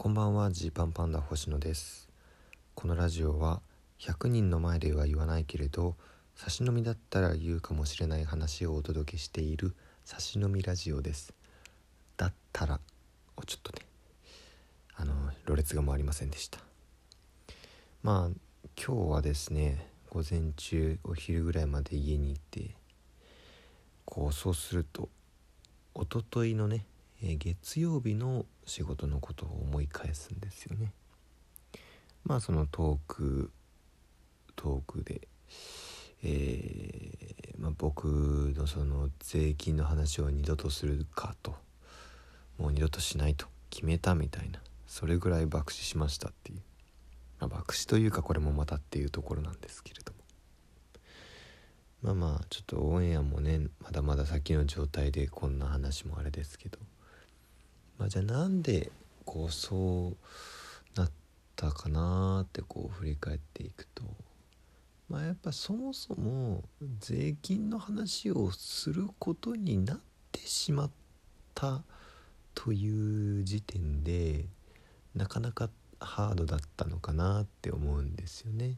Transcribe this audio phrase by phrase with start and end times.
[0.00, 2.08] こんばんはジーパンパンダ星野です。
[2.76, 3.60] このラジオは
[3.98, 5.96] 100人の前では言わないけれど
[6.36, 9.74] 差し飲みだったら言うかもしれない話をお届けしている
[10.04, 11.34] 差し飲みラジオです。
[12.16, 12.78] だったら
[13.36, 13.84] をちょっとね
[14.94, 15.12] あの
[15.46, 16.60] ろれつが回りませんでした。
[18.04, 18.38] まあ
[18.80, 22.76] 今日はですね午前中お昼ぐらいまで家に行って
[24.04, 25.08] こうそうすると
[25.96, 26.86] 一昨日のね
[27.20, 30.92] 月曜日の仕事のことを思い返すんですよね。
[32.24, 33.50] まあそのトーク
[34.56, 35.28] トークで、
[36.22, 38.06] えー、まあ、僕
[38.56, 41.54] のその税金の話を二度とするかと
[42.58, 46.60] もう二度としないと決めたみたいなそれぐらい爆死しましたっていう、
[47.38, 50.18] まあ、爆死というかこれもまたっていうところなんですけれども。
[52.00, 56.78] まあまあちょっとオンエアもねまだまだ先の状態でこんな話もあれですけど。
[57.98, 58.90] まあ、じゃあなんで
[59.24, 60.16] こうそ
[60.96, 61.10] うなっ
[61.56, 64.04] たかなってこう振り返っていくと
[65.08, 66.62] まあやっぱそもそも
[67.00, 70.00] 税金の話をすることになっ
[70.30, 70.90] てしまっ
[71.54, 71.82] た
[72.54, 74.46] という時点で
[75.14, 75.70] なかなか
[76.00, 78.76] ハードだったのかなって思うんですよね。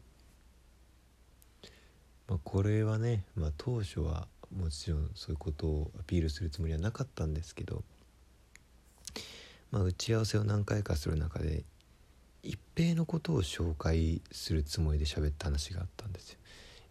[2.27, 7.83] まあ、これはね、まあ、当初はもちろんそういうことをアピールするつもりはなかったんですけど
[9.71, 11.63] まあ、打ち合わせを何回かする中で
[12.43, 16.39] 一平のことを紹介するつもりで喋った話があったんですよ。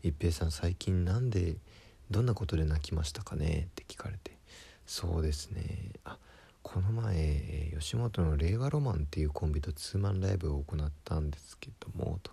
[0.03, 1.57] 一平さん最近なんで
[2.11, 4.33] どんなことで泣きましたかねって聞かれて。
[4.87, 5.91] そうですね。
[6.05, 6.19] あ
[6.63, 12.33] この前吉本の令和ロマンっていうコンビとツーマンライブを行ったんですけどもと、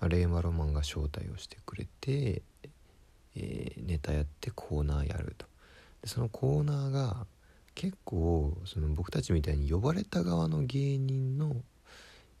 [0.00, 2.42] まあ、令和ロマンが招待をしてくれて、
[3.34, 5.46] えー、ネタやってコーナーやると。
[6.02, 7.26] でそのコーナーが
[7.74, 11.56] 結構その僕たちみたいに呼ばれた側の芸人の、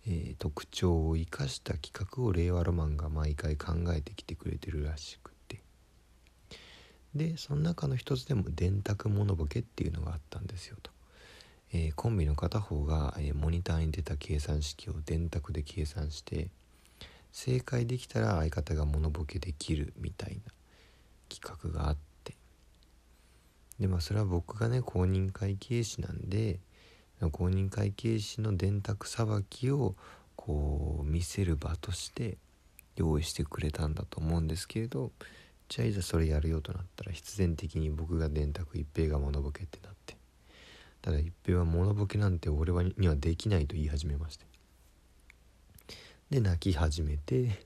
[0.06, 5.62] えー、特徴を生かした企画を令和ロマンが毎回考えてきてくれてるらしくて。
[7.14, 10.92] でその中の一つでも電卓モノボケっていうのがあったんですよと、
[11.72, 16.50] えー、コンビの片方が、えー、モニターに出た計算式を電卓で計算して
[17.32, 20.52] 正解できたら相方がモノボケできるみたいな
[21.28, 22.09] 企画があって
[23.80, 26.60] でまあそれは僕がね公認会計士なんで
[27.32, 29.94] 公認会計士の電卓さばきを
[30.36, 32.38] こう見せる場として
[32.96, 35.10] 用意してくれたんだと思うんですけれど
[35.68, 40.16] じゃあいざそれやるよとなったら必然的に僕が電卓一平がモノボケってなって。
[41.00, 44.44] ただ一平はモノボケなんて俺はにはできないと言い始めまして。
[46.28, 47.64] で泣き始めて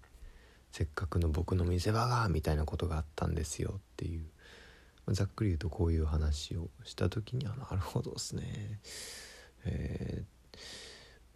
[0.71, 4.27] せっかくの僕の見せ場がみたいなことがあったんですよっていう。
[5.09, 8.81] ざっくり言うとこういう話をした時にあなるほどですね。
[9.65, 10.25] え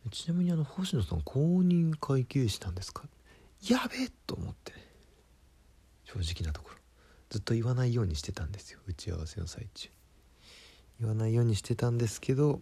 [0.06, 3.05] ー、ちなみにあの星野さん公認会計士なんですか？
[3.69, 4.73] やべえと思って
[6.05, 6.77] 正直なところ。
[7.31, 9.91] ずっと言わないようにしてたんですよ打ち合わせの最中。
[11.01, 12.61] 言わないようにしてたんですけど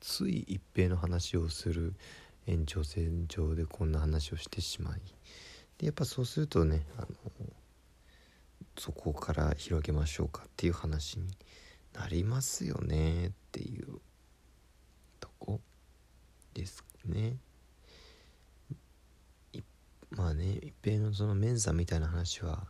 [0.00, 1.94] つい一平の話をする
[2.46, 5.00] 延長線上でこんな話をしてしまい。
[5.78, 7.08] でやっぱそうするとねあの
[8.80, 11.26] そこから広げましょうかっていう話に
[11.92, 14.00] なりますよねっていう
[15.20, 15.60] とこ
[16.54, 17.36] ですね。
[20.12, 22.64] まあね一平のそのメンサみたいな話は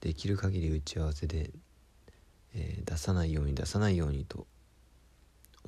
[0.00, 1.52] できる限り打ち合わせで、
[2.52, 4.48] えー、出さないように出さないようにと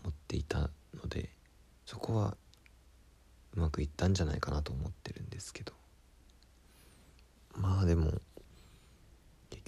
[0.02, 1.30] 思っていたので
[1.86, 2.36] そこは
[3.54, 5.72] うまくいったんじゃないかなと思ってるんですけど
[7.54, 8.20] まあでも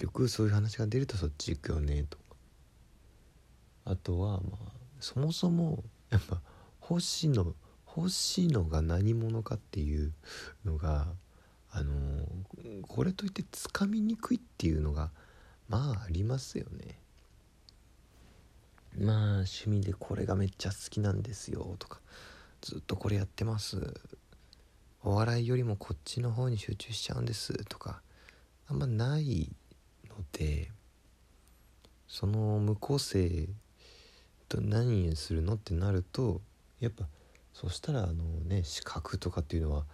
[0.01, 2.23] 局そういう話が出るとそっち行くよねとか
[3.85, 6.41] あとはまあそもそもやっぱ
[6.79, 7.53] 星野
[7.85, 10.13] 星野が何者かっていう
[10.65, 11.07] のが
[11.71, 11.93] あの
[12.87, 15.11] これといってつかみにくいっていうのが
[15.69, 16.97] まあありますよね。
[18.97, 21.99] まあ趣味でこれがめっちゃ好きなんですよとか
[22.61, 23.93] ずっとこれやってます
[25.01, 28.01] お笑いよりもこっちの方に集中しちゃうんですとか
[28.67, 29.49] あんまない
[30.33, 30.71] で
[32.07, 33.47] その無個性
[34.49, 36.41] と何にするのってなると
[36.79, 37.05] やっぱ
[37.53, 39.85] そしたらあのね資格とかっていうのは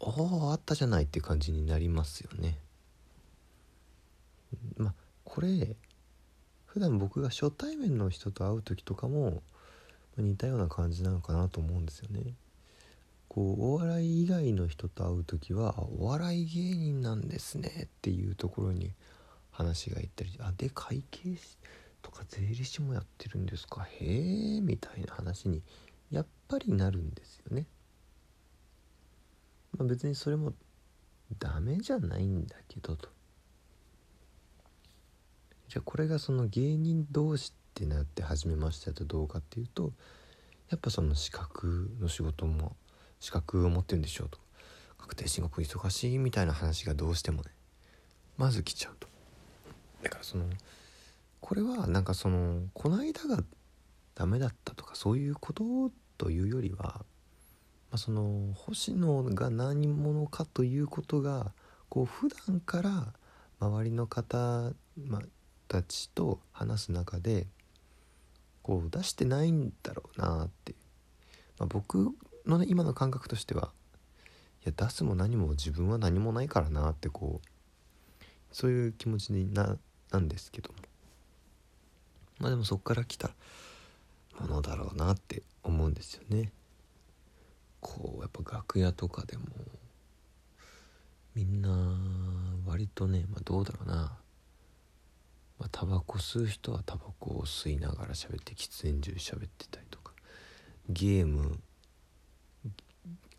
[0.00, 0.06] あ
[0.48, 2.58] ああったじゃないって感じになりますよね。
[4.76, 5.76] まあこれ
[6.66, 9.42] 普段僕が初対面の人と会う時とかも
[10.16, 12.34] 似たような感じなのかなと思うんですよね。
[13.34, 18.92] こうお笑い以外の人と会う時はお笑い芸人なんですねっていうところに
[19.50, 21.56] 話がいったりあで会計士
[22.02, 23.86] とか税理士もやってるんですか？
[24.00, 25.62] へえみたいな話に
[26.10, 27.64] やっぱりなるんですよね。
[29.78, 30.52] まあ、別にそれも
[31.38, 33.08] ダメじゃないんだけどと。
[35.68, 39.94] じゃあこれがその芸人同士ってなって始めましたとどうかっていうと
[40.68, 42.76] やっぱその資格の仕事も
[43.22, 44.38] 資格を持ってるんでしょうと。
[44.98, 47.50] 確定申告忙しいみたいな話がどうしてもね
[48.36, 49.06] まず来ちゃうと。
[50.02, 50.44] だからその
[51.40, 53.44] これはなんかそのこの間が
[54.16, 55.64] ダメだったとかそういうこと
[56.18, 57.04] というよりは、ま
[57.92, 61.52] あ、その星野が何者かということが
[61.88, 63.12] こう普段から
[63.60, 65.22] 周りの方、まあ、
[65.68, 67.46] たちと話す中で
[68.62, 70.74] こう出してないんだろうなって、
[71.58, 72.16] まあ、僕
[72.46, 73.72] のね今の感覚としては
[74.64, 79.76] いや出すも何も自分は何もないからなってこうそういう気持ちにな
[80.10, 80.78] なんですけども
[82.38, 83.30] まあでもそっから来た
[84.40, 86.50] ものだろうなって思うんですよね。
[87.80, 89.44] こうやっぱ楽屋とかでも
[91.34, 91.98] みんな
[92.66, 94.16] 割とね、まあ、どうだろうな
[95.62, 100.12] まあ、タバコ吸う人はタバコを吸いながら喋って喫煙所で喋ってたりとか
[100.88, 101.60] ゲーム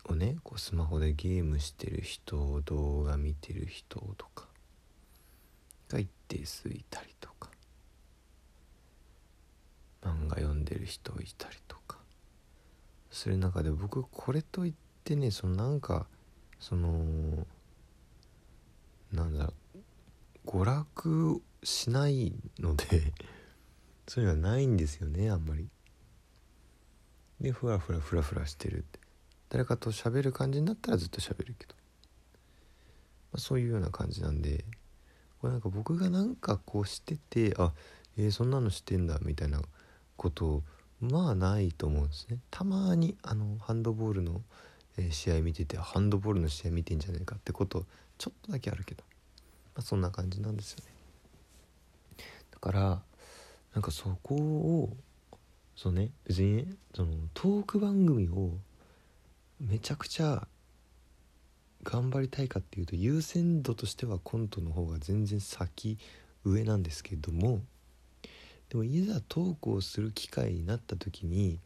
[0.08, 4.46] をねこうスマホでゲームしてる人動画見てる人とか
[5.88, 7.50] が一定数いたりとか
[10.02, 11.98] 漫画読んでる人いたりとか
[13.10, 14.74] する中で僕これといっ
[15.04, 16.06] てねそのなんか
[16.58, 17.46] その
[19.12, 19.52] なんだろ
[20.46, 23.12] う娯楽しないので
[24.06, 25.68] そういうのはないんですよねあんまり。
[27.40, 28.98] でふらふらふらふらしてるって
[29.48, 31.74] 誰かと喋る感じになったらずっと喋るけど、
[33.32, 34.64] まあ、そういうような感じなんで
[35.40, 37.72] これなんか僕がなんかこうしててあ
[38.16, 39.60] えー、そんなのしてんだみたいな
[40.16, 40.62] こと
[41.00, 42.38] まあないと思うんですね。
[42.50, 44.42] たまにあのハンドボールの、
[44.96, 47.84] え、試合見ててハンドボールの試合見てんじゃないかってこと
[48.16, 49.02] ちょっとだけあるけど、
[49.74, 52.24] まあ、そんな感じなんですよね。
[52.52, 53.02] だから
[53.74, 54.96] なんかそこを
[55.76, 58.52] そうね別にそのトーク番組を
[59.64, 60.46] めちゃくちゃ
[61.84, 65.98] 頑張りたいかっていうと優先度としてはコントの方が全然先
[66.44, 67.62] 上なんですけども
[68.68, 71.60] でもいざトークをする機会になった時に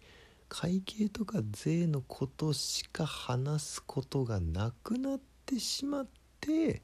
[0.48, 6.06] 会計とか税のことしか話すことがなくなってしまっ
[6.40, 6.82] て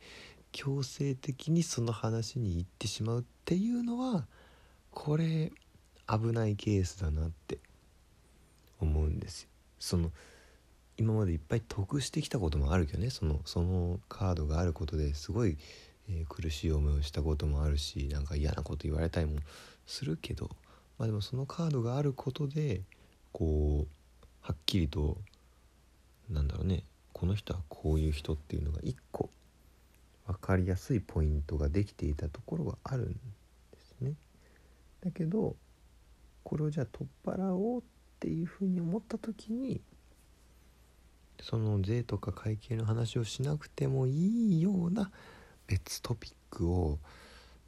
[0.53, 4.27] 強制的にその話に行ってしまうっていうのは
[4.91, 5.53] これ
[6.09, 7.59] 危ないケースだなって
[8.81, 9.49] 思うんですよ。
[9.79, 10.13] その
[10.97, 15.57] 今までいっぱい得してきたこともあるけどねそのそのカードがあることですごい、
[16.09, 19.41] えー、苦しい思いをしたこともあるしなんか嫌なこと言われたりも
[19.87, 20.51] するけど
[20.99, 22.83] まあでもそのカードがあることで
[23.33, 25.19] こうはっきりと
[26.31, 29.31] なんだろうねこの人はこういう人っていうのが一個
[30.27, 33.19] 分かりやすいポイントができていたところはあるんで
[33.81, 34.15] すね。
[35.05, 35.55] だけど
[36.43, 37.85] これをじゃあ取っ払おうっ
[38.21, 39.81] ていうふうに思った時に
[41.45, 45.11] その税とか会計の話をしなくてもいいような
[45.67, 46.99] 別トピックを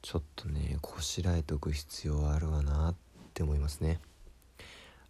[0.00, 2.94] ちょっとねこしらえておく必要はあるわなっ
[3.34, 4.00] て思いますね。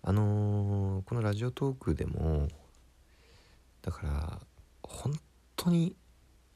[0.02, 2.48] あのー、このラジオトークでも
[3.82, 4.40] だから
[4.82, 5.12] 本
[5.54, 5.94] 当に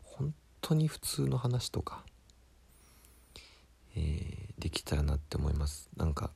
[0.02, 2.02] 本当に普通の話とか、
[3.94, 6.32] えー、できたらなって思いますなんか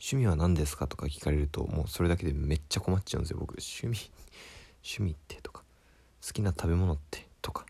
[0.00, 4.10] 趣味は何ですかとか聞かれるともうそれだけでめっちゃ困っちゃうんですよ僕趣味
[4.84, 5.62] 趣味ってとか
[6.26, 7.66] 好きな食べ物ってとか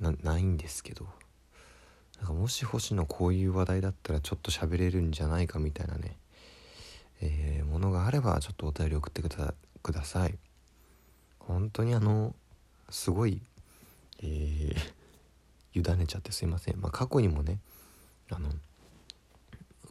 [0.00, 1.06] ないんですけど
[2.18, 6.16] なんかもし星野こういう話題だったらちょっと喋れるんじゃないかみたいなね、
[7.20, 10.38] えー、ものがあればちょっとお便り送ってくだください。
[11.38, 12.34] 本当にあの
[12.88, 13.42] すごい
[14.22, 17.58] えー、委ねちゃってすいません、まあ、過去にもね
[18.30, 18.48] あの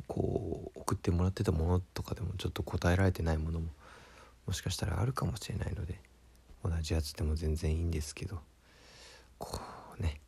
[0.07, 3.67] こう送ってもらってたものとかでもちょっと答えられてないものも
[4.45, 5.99] もしかしたらあるかもしれないので
[6.63, 8.39] 同じやつでも全然いいんですけど。
[9.37, 9.59] こ
[9.99, 10.21] うね。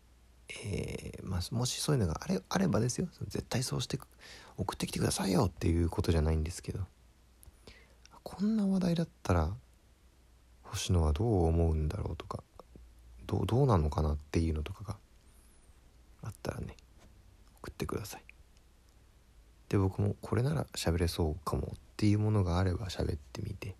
[0.50, 3.08] えー、まあ、もしそういうのがあれあればですよ。
[3.28, 3.98] 絶対そうして
[4.58, 6.80] 送ってきてくださいよっていうことじゃないんですけど。
[8.24, 9.54] こんな話題だったら
[10.64, 12.44] 星野はどう思うんだろうとか
[13.28, 14.98] どうどうなのかなっていうのとかが
[16.24, 16.76] あったらね
[17.62, 18.24] 送ってください。
[19.70, 23.76] で僕もこれなら喋れそうかもっていうものがあれば喋ってみて。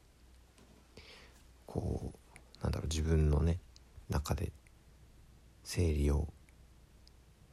[1.76, 3.60] こうなんだろう自分のね
[4.10, 4.54] 中で
[5.66, 6.30] 整理を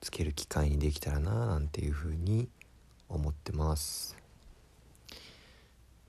[0.01, 2.49] つける機会にできたらななんていうふうに
[3.09, 4.17] 思ってます。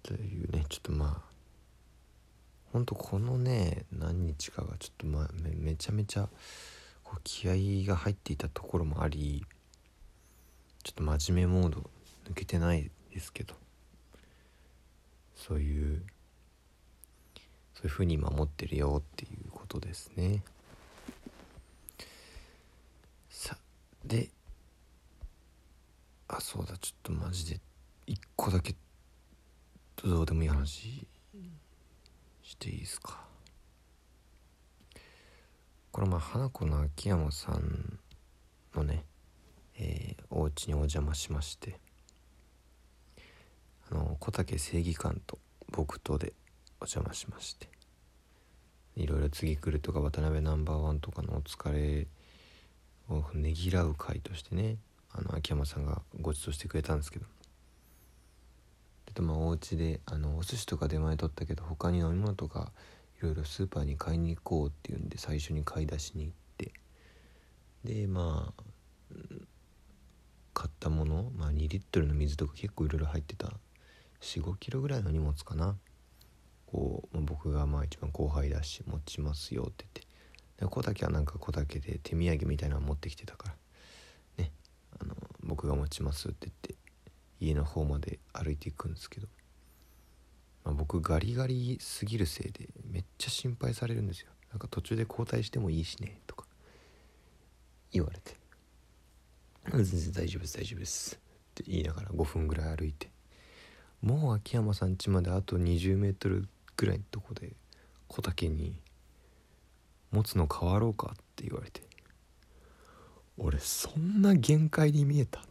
[0.03, 1.34] というねちょっとまあ
[2.72, 6.29] ほんとこのね何日かがちょっと、ま、めめちゃめちゃ
[7.03, 9.43] こう気合が入っていたところもあり
[10.84, 11.89] ちょっと真面目モード
[12.29, 13.55] 抜けてないですけど
[15.36, 16.03] そういう
[17.74, 20.44] そういうふうに守ってるよっていうことですね。
[23.30, 23.58] さ
[24.06, 24.30] で
[26.27, 27.60] あそうだちょっとマジで
[28.06, 28.75] 一個だけ
[29.96, 31.08] どうでもいい話
[32.42, 33.24] していいですか。
[35.92, 38.00] これまあ花子の秋山さん
[38.74, 39.06] のね、
[39.77, 41.80] えー、お家にお邪魔しまして
[43.92, 45.38] あの小竹正義感と
[45.70, 46.34] 僕とで
[46.83, 47.69] お邪魔しまして。
[48.95, 52.07] いろいろ次来るとか渡辺ナンバーワンとかのお疲れ
[53.09, 54.77] をねぎらう会としてね
[55.11, 57.25] あの秋山さんがご馳走してくれたんですけど。
[59.13, 62.71] とまあお家であのお寿司とか出前取ったけど他に飲み物とか
[63.19, 66.73] いろいろスーパーに買いに行こうっていうんで最初に買い出しに行って。
[67.85, 68.63] でまあ
[70.53, 73.51] 買ったもの、まあ、2リットルの水とか結構いろいろ入ってた。
[74.21, 75.75] 45キロぐらいの荷物かな。
[76.74, 80.01] こう、僕がまあ一番後輩だし持ちますよって言って。
[80.58, 83.50] で小竹はなんか小竹で手土産みたいなの持ってきてたか
[84.38, 84.44] ら。
[84.44, 84.51] ね。
[85.00, 86.75] あの僕が持ちますって言って
[87.39, 89.27] 家の方まで歩いていくんですけど、
[90.63, 94.32] まあ、僕ガリガリすぎるせいでめっちゃ心配されるんですよ。
[94.50, 96.48] なんか途中で交代してもいいしねとか。
[97.92, 98.36] 言われて
[99.72, 101.20] 「全然大丈夫です大丈夫です」っ
[101.53, 103.12] て言いながら5分ぐらい歩いて。
[104.01, 107.53] もう秋山さん家まであと20メートルぐらいのとこで
[108.08, 108.80] 小竹に
[110.12, 111.82] 「持つの変わろうか」って言われて
[113.38, 115.39] 俺そんな限界に見えた？
[115.39, 115.44] っ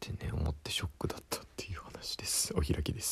[0.00, 2.54] てね思ってショックだったっていう話です。
[2.54, 3.08] お開きです。